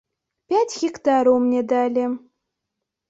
[0.53, 2.09] Пяць гектараў мне далі.